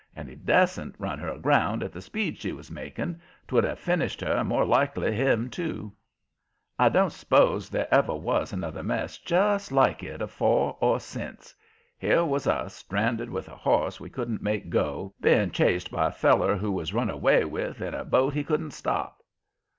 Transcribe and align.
And 0.15 0.27
he 0.27 0.35
dastn't 0.35 0.95
run 0.97 1.19
her 1.19 1.29
aground 1.29 1.83
at 1.83 1.91
the 1.91 2.01
speed 2.01 2.39
she 2.39 2.51
was 2.51 2.71
making; 2.71 3.21
'twould 3.47 3.63
have 3.63 3.77
finished 3.77 4.19
her 4.21 4.33
and, 4.37 4.49
more'n 4.49 4.67
likely, 4.67 5.11
him, 5.11 5.47
too. 5.47 5.93
I 6.79 6.89
don't 6.89 7.11
s'pose 7.13 7.69
there 7.69 7.87
ever 7.93 8.15
was 8.15 8.51
another 8.51 8.81
mess 8.81 9.19
just 9.19 9.71
like 9.71 10.01
it 10.01 10.19
afore 10.19 10.75
or 10.81 10.99
sence. 10.99 11.53
Here 11.99 12.25
was 12.25 12.47
us, 12.47 12.73
stranded 12.73 13.29
with 13.29 13.47
a 13.47 13.55
horse 13.55 13.99
we 13.99 14.09
couldn't 14.09 14.41
make 14.41 14.71
go, 14.71 15.13
being 15.21 15.51
chased 15.51 15.91
by 15.91 16.07
a 16.07 16.11
feller 16.11 16.55
who 16.57 16.71
was 16.71 16.95
run 16.95 17.11
away 17.11 17.45
with 17.45 17.79
in 17.79 17.93
a 17.93 18.03
boat 18.03 18.33
he 18.33 18.43
couldn't 18.43 18.71
stop! 18.71 19.21